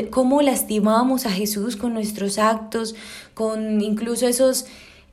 [0.10, 2.96] cómo lastimábamos a Jesús con nuestros actos,
[3.36, 4.66] con incluso esos,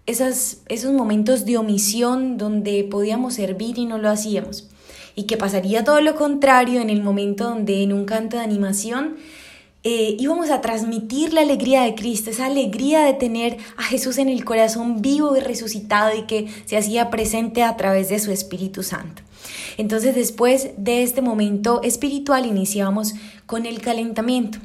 [0.06, 4.68] esas, esos momentos de omisión donde podíamos servir y no lo hacíamos.
[5.14, 9.16] Y que pasaría todo lo contrario en el momento donde en un canto de animación
[9.82, 14.28] eh, íbamos a transmitir la alegría de Cristo, esa alegría de tener a Jesús en
[14.28, 18.82] el corazón vivo y resucitado y que se hacía presente a través de su Espíritu
[18.82, 19.22] Santo.
[19.78, 23.14] Entonces después de este momento espiritual iniciamos
[23.46, 24.58] con el calentamiento.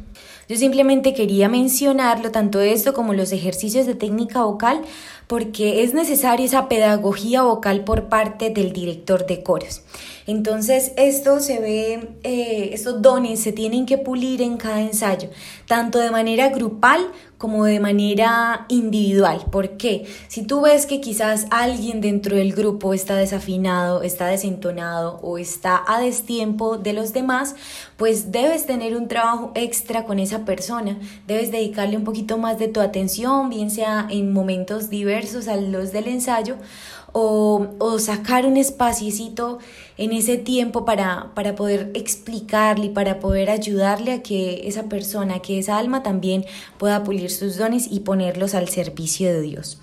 [0.50, 4.82] Yo simplemente quería mencionarlo, tanto esto como los ejercicios de técnica vocal,
[5.28, 9.82] porque es necesaria esa pedagogía vocal por parte del director de coros.
[10.28, 15.30] Entonces, esto se ve, eh, estos dones se tienen que pulir en cada ensayo,
[15.68, 19.46] tanto de manera grupal como de manera individual.
[19.52, 20.06] ¿Por qué?
[20.28, 25.84] Si tú ves que quizás alguien dentro del grupo está desafinado, está desentonado o está
[25.88, 27.56] a destiempo de los demás,
[27.98, 30.98] pues debes tener un trabajo extra con esa persona.
[31.28, 35.14] Debes dedicarle un poquito más de tu atención, bien sea en momentos diversos
[35.47, 36.58] a los del ensayo
[37.12, 39.60] o, o sacar un espaciecito
[39.97, 45.39] en ese tiempo para, para poder explicarle y para poder ayudarle a que esa persona,
[45.39, 46.45] que esa alma también
[46.78, 49.80] pueda pulir sus dones y ponerlos al servicio de Dios.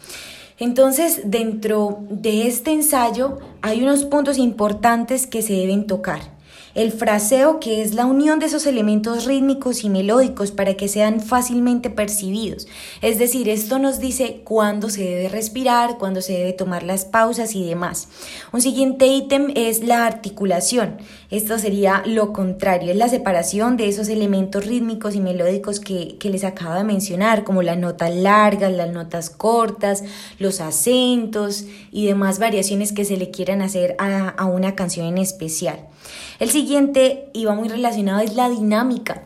[0.59, 6.32] Entonces, dentro de este ensayo hay unos puntos importantes que se deben tocar.
[6.75, 11.21] El fraseo, que es la unión de esos elementos rítmicos y melódicos para que sean
[11.21, 12.67] fácilmente percibidos.
[13.03, 17.55] Es decir, esto nos dice cuándo se debe respirar, cuándo se debe tomar las pausas
[17.55, 18.09] y demás.
[18.53, 20.97] Un siguiente ítem es la articulación.
[21.31, 26.45] Esto sería lo contrario, es la separación de esos elementos rítmicos y melódicos que, les
[26.45, 30.03] acabo de mencionar, como las notas largas, las notas cortas,
[30.39, 35.19] los acentos y demás variaciones que se le quieran hacer a, a una canción en
[35.19, 35.92] especial.
[36.39, 39.23] El siguiente, y va muy relacionado, es la dinámica.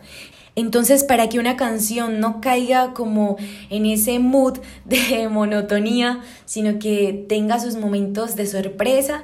[0.57, 3.37] Entonces, para que una canción no caiga como
[3.69, 9.23] en ese mood de monotonía, sino que tenga sus momentos de sorpresa,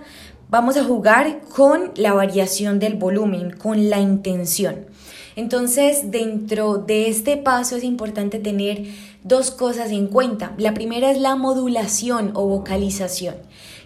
[0.50, 4.86] vamos a jugar con la variación del volumen, con la intención.
[5.34, 8.84] Entonces, dentro de este paso es importante tener
[9.24, 10.52] dos cosas en cuenta.
[10.58, 13.36] La primera es la modulación o vocalización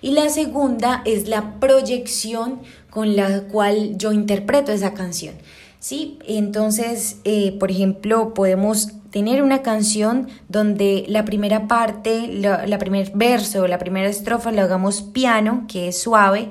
[0.00, 5.34] y la segunda es la proyección con la cual yo interpreto esa canción.
[5.78, 6.18] ¿sí?
[6.26, 13.66] Entonces, eh, por ejemplo, podemos tener una canción donde la primera parte, la, primer verso,
[13.66, 16.50] la primera estrofa lo hagamos piano, que es suave,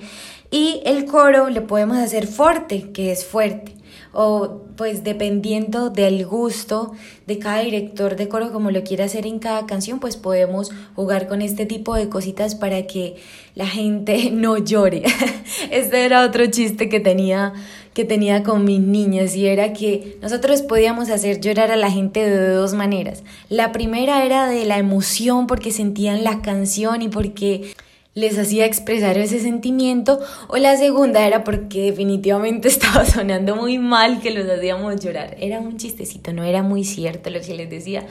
[0.52, 3.76] y el coro le podemos hacer fuerte, que es fuerte
[4.16, 6.94] o pues dependiendo del gusto
[7.28, 11.28] de cada director de coro como lo quiera hacer en cada canción, pues podemos jugar
[11.28, 13.18] con este tipo de cositas para que
[13.56, 15.04] la gente no llore.
[15.72, 17.54] este era otro chiste que tenía
[17.94, 22.30] que tenía con mis niñas y era que nosotros podíamos hacer llorar a la gente
[22.30, 23.24] de dos maneras.
[23.48, 27.74] La primera era de la emoción porque sentían la canción y porque
[28.16, 34.22] les hacía expresar ese sentimiento o la segunda era porque definitivamente estaba sonando muy mal
[34.22, 35.36] que los hacíamos llorar.
[35.40, 38.08] Era un chistecito, no era muy cierto lo que les decía,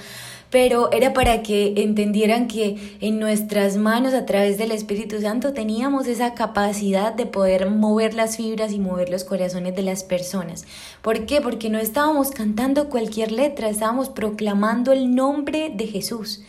[0.51, 6.07] pero era para que entendieran que en nuestras manos a través del Espíritu Santo teníamos
[6.07, 10.67] esa capacidad de poder mover las fibras y mover los corazones de las personas.
[11.01, 11.41] ¿Por qué?
[11.41, 16.43] Porque no estábamos cantando cualquier letra, estábamos proclamando el nombre de Jesús.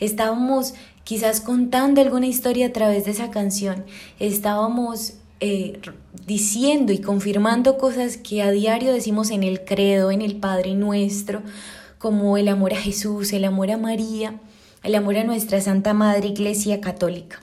[0.00, 3.84] Estábamos quizás contando alguna historia a través de esa canción,
[4.18, 5.80] estábamos eh,
[6.26, 11.42] diciendo y confirmando cosas que a diario decimos en el credo, en el Padre nuestro,
[11.98, 14.40] como el amor a Jesús, el amor a María,
[14.82, 17.40] el amor a nuestra Santa Madre Iglesia Católica.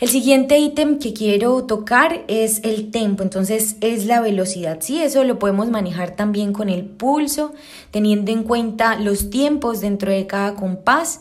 [0.00, 4.78] El siguiente ítem que quiero tocar es el tempo, entonces es la velocidad.
[4.80, 7.52] Sí, eso lo podemos manejar también con el pulso,
[7.90, 11.20] teniendo en cuenta los tiempos dentro de cada compás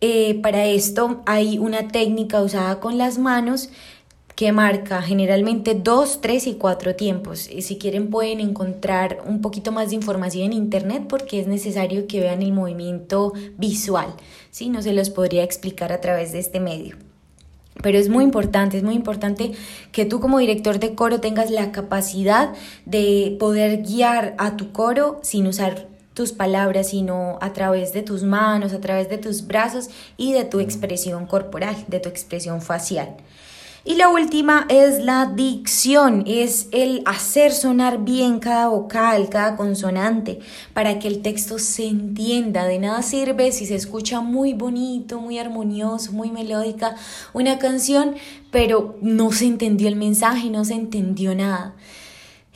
[0.00, 3.70] eh, para esto hay una técnica usada con las manos
[4.38, 7.50] que marca generalmente dos, tres y cuatro tiempos.
[7.60, 12.20] Si quieren pueden encontrar un poquito más de información en internet porque es necesario que
[12.20, 14.14] vean el movimiento visual.
[14.52, 14.68] ¿sí?
[14.68, 16.94] No se los podría explicar a través de este medio.
[17.82, 19.52] Pero es muy importante, es muy importante
[19.90, 22.54] que tú como director de coro tengas la capacidad
[22.86, 25.88] de poder guiar a tu coro sin usar
[26.18, 30.44] tus palabras, sino a través de tus manos, a través de tus brazos y de
[30.44, 33.14] tu expresión corporal, de tu expresión facial.
[33.84, 40.40] Y la última es la dicción, es el hacer sonar bien cada vocal, cada consonante,
[40.74, 42.66] para que el texto se entienda.
[42.66, 46.96] De nada sirve si se escucha muy bonito, muy armonioso, muy melódica
[47.32, 48.16] una canción,
[48.50, 51.76] pero no se entendió el mensaje, no se entendió nada.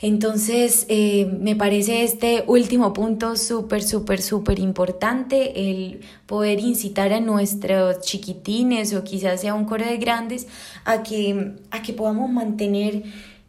[0.03, 7.21] Entonces, eh, me parece este último punto súper, súper, súper importante, el poder incitar a
[7.21, 10.47] nuestros chiquitines o quizás sea un coro de grandes
[10.83, 13.03] a que, a que podamos mantener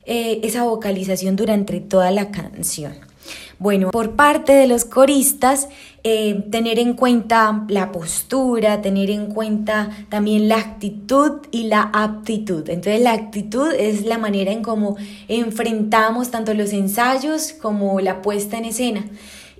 [0.06, 2.94] eh, esa vocalización durante toda la canción.
[3.58, 5.68] Bueno, por parte de los coristas,
[6.02, 12.68] eh, tener en cuenta la postura, tener en cuenta también la actitud y la aptitud.
[12.68, 14.96] Entonces la actitud es la manera en cómo
[15.28, 19.06] enfrentamos tanto los ensayos como la puesta en escena.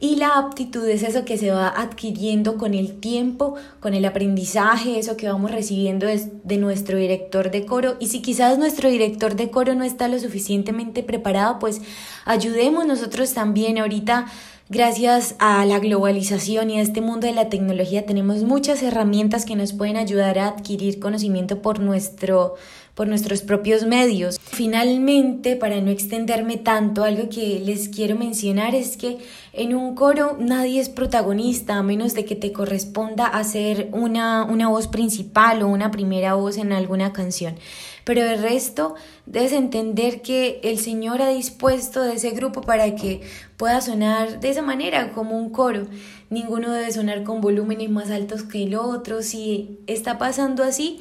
[0.01, 4.99] Y la aptitud es eso que se va adquiriendo con el tiempo, con el aprendizaje,
[4.99, 7.97] eso que vamos recibiendo de nuestro director de coro.
[8.01, 11.80] Y si quizás nuestro director de coro no está lo suficientemente preparado, pues
[12.24, 14.26] ayudemos nosotros también ahorita.
[14.70, 19.57] Gracias a la globalización y a este mundo de la tecnología tenemos muchas herramientas que
[19.57, 22.55] nos pueden ayudar a adquirir conocimiento por nuestro
[22.95, 24.38] por nuestros propios medios.
[24.40, 29.18] Finalmente, para no extenderme tanto, algo que les quiero mencionar es que
[29.53, 34.68] en un coro nadie es protagonista a menos de que te corresponda hacer una, una
[34.68, 37.57] voz principal o una primera voz en alguna canción.
[38.05, 38.95] Pero el resto
[39.26, 43.22] debes entender que el Señor ha dispuesto de ese grupo para que
[43.57, 45.86] pueda sonar de esa manera, como un coro.
[46.28, 49.22] Ninguno debe sonar con volúmenes más altos que el otro.
[49.22, 51.01] Si está pasando así,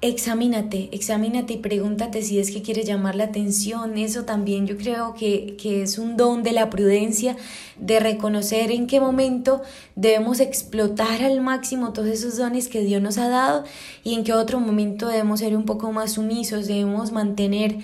[0.00, 3.98] examínate, examínate y pregúntate si es que quieres llamar la atención.
[3.98, 7.36] Eso también yo creo que, que, es un don de la prudencia,
[7.78, 9.62] de reconocer en qué momento
[9.94, 13.64] debemos explotar al máximo todos esos dones que Dios nos ha dado
[14.04, 17.78] y en qué otro momento debemos ser un poco más sumisos, debemos mantener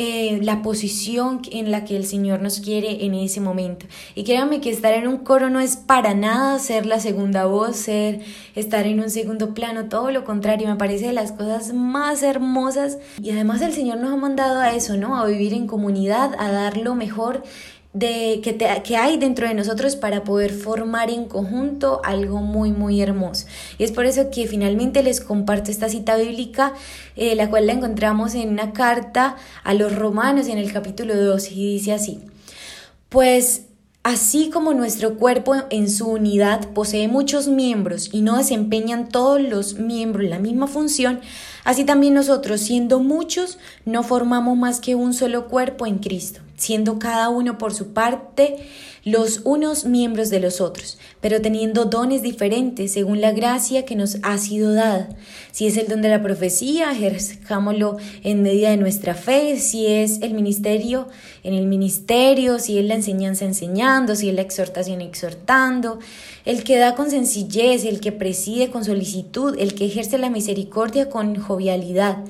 [0.00, 3.86] eh, la posición en la que el Señor nos quiere en ese momento.
[4.14, 7.76] Y créanme que estar en un coro no es para nada ser la segunda voz,
[7.76, 8.20] ser
[8.54, 12.98] estar en un segundo plano, todo lo contrario, me parece de las cosas más hermosas.
[13.20, 15.16] Y además el Señor nos ha mandado a eso, ¿no?
[15.16, 17.42] A vivir en comunidad, a dar lo mejor
[17.92, 23.00] de, que, que hay dentro de nosotros para poder formar en conjunto algo muy, muy
[23.00, 23.46] hermoso.
[23.78, 26.74] Y es por eso que finalmente les comparto esta cita bíblica,
[27.16, 31.50] eh, la cual la encontramos en una carta a los romanos en el capítulo 2
[31.52, 32.20] y dice así,
[33.08, 33.62] pues
[34.04, 39.74] Así como nuestro cuerpo en su unidad posee muchos miembros y no desempeñan todos los
[39.74, 41.20] miembros la misma función,
[41.68, 46.98] así también nosotros, siendo muchos, no formamos más que un solo cuerpo en Cristo siendo
[46.98, 48.68] cada uno por su parte
[49.04, 54.18] los unos miembros de los otros, pero teniendo dones diferentes según la gracia que nos
[54.22, 55.08] ha sido dada.
[55.52, 60.20] Si es el don de la profecía, ejerzcámoslo en medida de nuestra fe, si es
[60.22, 61.08] el ministerio,
[61.42, 65.98] en el ministerio, si es la enseñanza enseñando, si es la exhortación exhortando,
[66.44, 71.08] el que da con sencillez, el que preside con solicitud, el que ejerce la misericordia
[71.08, 72.24] con jovialidad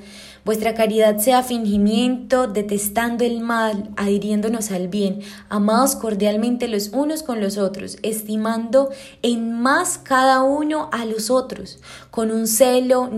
[0.49, 7.39] Vuestra caridad sea fingimiento, detestando el mal, adhiriéndonos al bien, amados cordialmente los unos con
[7.39, 8.89] los otros, estimando
[9.21, 11.77] en más cada uno a los otros,
[12.09, 13.11] con un celo,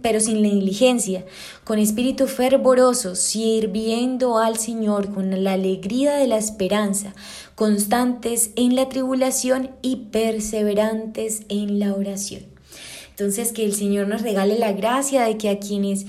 [0.00, 1.24] pero sin negligencia,
[1.64, 7.14] con espíritu fervoroso, sirviendo al Señor con la alegría de la esperanza,
[7.56, 12.57] constantes en la tribulación y perseverantes en la oración.
[13.18, 16.06] Entonces, que el Señor nos regale la gracia de que a quienes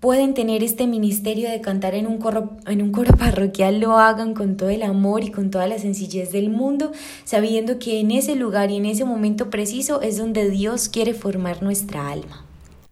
[0.00, 4.32] pueden tener este ministerio de cantar en un, coro, en un coro parroquial lo hagan
[4.32, 6.92] con todo el amor y con toda la sencillez del mundo,
[7.24, 11.62] sabiendo que en ese lugar y en ese momento preciso es donde Dios quiere formar
[11.62, 12.46] nuestra alma.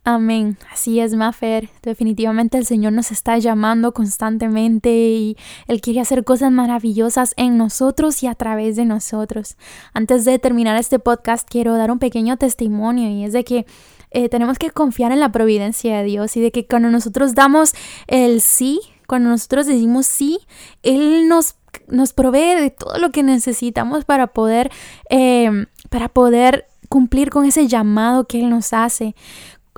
[0.04, 0.56] Amén.
[0.72, 1.68] Así es, Mafer.
[1.82, 5.36] Definitivamente el Señor nos está llamando constantemente y
[5.66, 9.56] Él quiere hacer cosas maravillosas en nosotros y a través de nosotros.
[9.92, 13.66] Antes de terminar este podcast, quiero dar un pequeño testimonio y es de que
[14.10, 17.74] eh, tenemos que confiar en la providencia de Dios y de que cuando nosotros damos
[18.06, 20.40] el sí, cuando nosotros decimos sí,
[20.82, 21.56] Él nos,
[21.88, 24.70] nos provee de todo lo que necesitamos para poder,
[25.10, 29.14] eh, para poder cumplir con ese llamado que Él nos hace.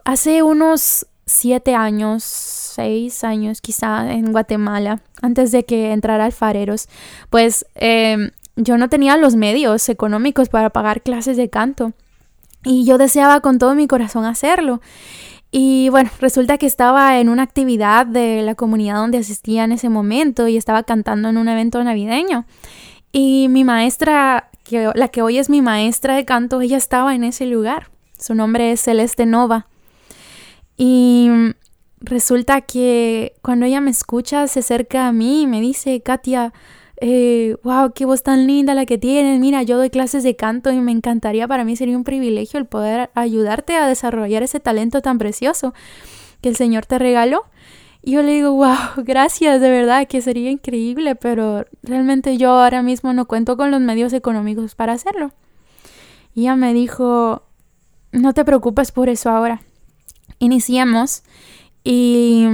[0.04, 6.88] Hace unos siete años, seis años quizá en Guatemala, antes de que entrara alfareros,
[7.30, 11.92] pues em, yo no tenía los medios económicos para pagar clases de canto
[12.64, 14.80] y yo deseaba con todo mi corazón hacerlo.
[15.52, 19.88] Y bueno, resulta que estaba en una actividad de la comunidad donde asistía en ese
[19.88, 22.44] momento y estaba cantando en un evento navideño.
[23.12, 27.24] Y mi maestra, que, la que hoy es mi maestra de canto, ella estaba en
[27.24, 27.90] ese lugar.
[28.16, 29.66] Su nombre es Celeste Nova.
[30.82, 31.28] Y
[32.00, 36.54] resulta que cuando ella me escucha, se acerca a mí y me dice, Katia,
[37.02, 39.38] eh, wow, qué voz tan linda la que tienes.
[39.40, 42.64] Mira, yo doy clases de canto y me encantaría, para mí sería un privilegio el
[42.64, 45.74] poder ayudarte a desarrollar ese talento tan precioso
[46.40, 47.44] que el Señor te regaló.
[48.00, 52.82] Y yo le digo, wow, gracias, de verdad, que sería increíble, pero realmente yo ahora
[52.82, 55.32] mismo no cuento con los medios económicos para hacerlo.
[56.34, 57.42] Y ella me dijo,
[58.12, 59.60] no te preocupes por eso ahora.
[60.40, 61.22] Iniciamos
[61.84, 62.46] y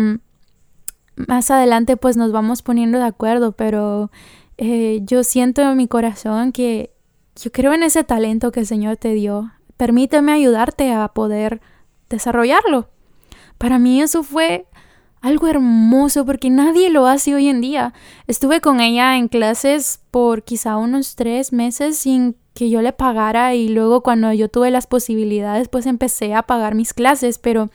[1.16, 4.10] más adelante pues nos vamos poniendo de acuerdo, pero
[4.58, 6.92] eh, yo siento en mi corazón que
[7.42, 9.52] yo creo en ese talento que el Señor te dio.
[9.76, 11.60] Permíteme ayudarte a poder
[12.08, 12.88] desarrollarlo.
[13.58, 14.66] Para mí eso fue
[15.20, 17.94] algo hermoso porque nadie lo hace hoy en día.
[18.26, 23.54] Estuve con ella en clases por quizá unos tres meses sin que yo le pagara
[23.54, 27.70] y luego cuando yo tuve las posibilidades pues empecé a pagar mis clases, pero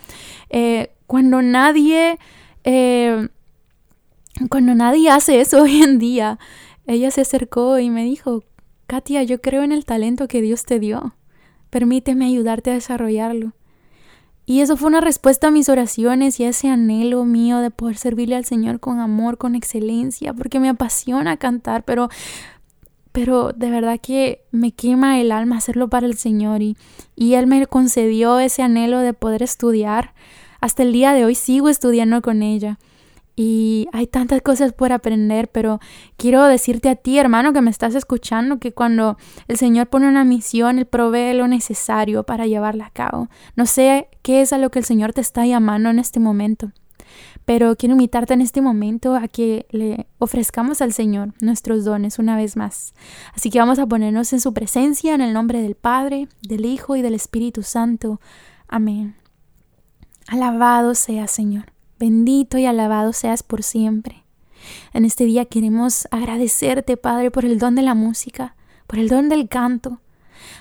[0.50, 2.18] eh, cuando nadie,
[2.64, 3.30] eh,
[4.50, 6.40] cuando nadie hace eso hoy en día,
[6.88, 8.44] ella se acercó y me dijo,
[8.88, 11.16] Katia, yo creo en el talento que Dios te dio.
[11.70, 13.54] Permíteme ayudarte a desarrollarlo.
[14.46, 17.98] Y eso fue una respuesta a mis oraciones y a ese anhelo mío de poder
[17.98, 22.10] servirle al Señor con amor, con excelencia, porque me apasiona cantar, pero
[23.12, 26.78] pero de verdad que me quema el alma hacerlo para el Señor y,
[27.16, 30.14] y Él me concedió ese anhelo de poder estudiar.
[30.60, 32.78] Hasta el día de hoy sigo estudiando con ella
[33.36, 35.80] y hay tantas cosas por aprender, pero
[36.18, 40.24] quiero decirte a ti, hermano, que me estás escuchando, que cuando el Señor pone una
[40.24, 43.30] misión, Él provee lo necesario para llevarla a cabo.
[43.56, 46.72] No sé qué es a lo que el Señor te está llamando en este momento,
[47.46, 52.36] pero quiero invitarte en este momento a que le ofrezcamos al Señor nuestros dones una
[52.36, 52.94] vez más.
[53.34, 56.96] Así que vamos a ponernos en su presencia en el nombre del Padre, del Hijo
[56.96, 58.22] y del Espíritu Santo.
[58.68, 59.16] Amén.
[60.28, 61.74] Alabado sea Señor.
[62.00, 64.24] Bendito y alabado seas por siempre.
[64.94, 68.56] En este día queremos agradecerte, Padre, por el don de la música,
[68.88, 70.00] por el don del canto,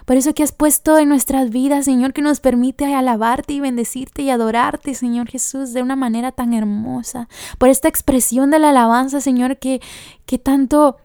[0.05, 4.23] por eso que has puesto en nuestras vidas, Señor, que nos permite alabarte y bendecirte
[4.23, 7.29] y adorarte, Señor Jesús, de una manera tan hermosa.
[7.59, 9.81] Por esta expresión de la alabanza, Señor, que,
[10.27, 10.97] que tanto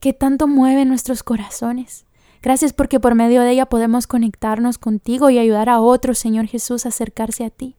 [0.00, 2.04] que tanto mueve nuestros corazones.
[2.42, 6.84] Gracias porque por medio de ella podemos conectarnos contigo y ayudar a otros, Señor Jesús,
[6.84, 7.76] a acercarse a ti.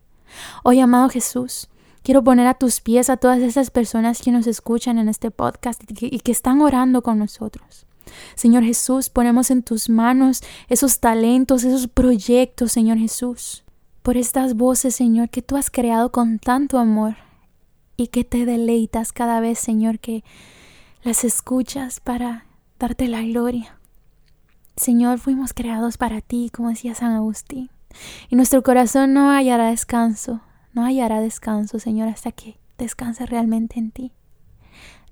[0.64, 1.70] Hoy, amado Jesús,
[2.06, 5.82] Quiero poner a tus pies a todas esas personas que nos escuchan en este podcast
[5.89, 7.88] y que, están orando con nosotros.
[8.36, 13.64] Señor Jesús, ponemos en tus manos esos talentos, esos proyectos, Señor Jesús,
[14.01, 17.16] por estas voces, Señor, que tú has creado con tanto amor
[17.97, 20.24] y que te deleitas cada vez, Señor, que
[21.03, 22.45] las escuchas para
[22.80, 23.80] darte la gloria.
[24.76, 27.70] Señor, fuimos creados para ti, como decía San Agustín,
[28.30, 30.41] y nuestro corazón no hallará descanso
[30.76, 34.12] no hallará descanso, Señor, hasta que descanse realmente en ti.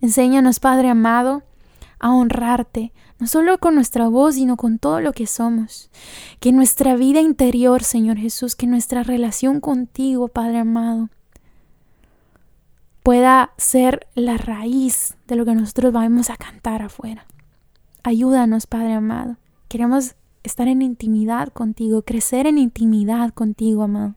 [0.01, 1.43] Enséñanos, Padre amado,
[2.03, 5.89] a honrarte, no solo con nuestra voz, sino con todo lo que somos.
[6.41, 11.09] Que nuestra vida interior, Señor Jesús, que nuestra relación contigo, Padre amado,
[13.03, 17.25] pueda ser la raíz de lo que nosotros vamos a cantar afuera.
[18.03, 19.37] Ayúdanos, Padre amado.
[19.69, 24.15] Queremos estar en intimidad contigo, crecer en intimidad contigo, amado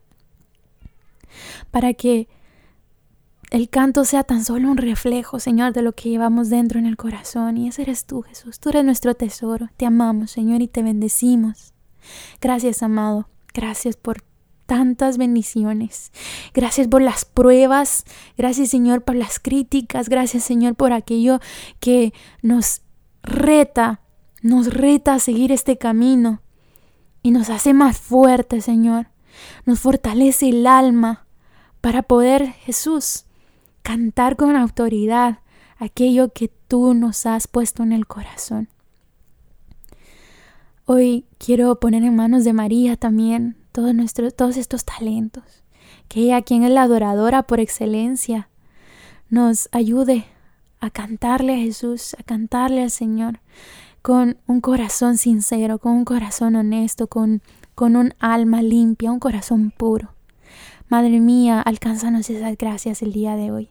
[1.71, 2.29] para que
[3.57, 6.99] el canto sea tan solo un reflejo, Señor, de lo que llevamos dentro en el
[6.99, 7.57] corazón.
[7.57, 8.61] Y ese eres tú, Jesús.
[8.61, 9.71] Tú eres nuestro tesoro.
[9.79, 11.73] Te amamos, Señor, y te bendecimos.
[12.39, 13.31] Gracias, amado.
[13.55, 14.23] Gracias por
[14.67, 16.13] tantas bendiciones.
[16.53, 18.05] Gracias por las pruebas.
[18.37, 20.11] Gracias, Señor, por las críticas.
[20.11, 21.41] Gracias, Señor, por aquello
[21.81, 22.83] que nos
[23.23, 24.03] reta,
[24.43, 26.43] nos reta a seguir este camino
[27.23, 29.07] y nos hace más fuertes, Señor.
[29.65, 31.27] Nos fortalece el alma
[31.81, 33.26] para poder, Jesús,
[33.87, 35.39] cantar con autoridad
[35.79, 38.69] aquello que tú nos has puesto en el corazón.
[40.87, 45.63] Hoy quiero poner en manos de María también todos, nuestros, todos estos talentos,
[46.09, 48.49] que ella, quien es la adoradora por excelencia,
[49.31, 50.27] nos ayude
[50.81, 53.39] a cantarle a Jesús, a cantarle al Señor
[54.03, 57.41] con un corazón sincero, con un corazón honesto, con,
[57.77, 60.13] con un alma limpia, un corazón puro.
[60.89, 63.71] Madre mía, alcánzanos esas gracias el día de hoy.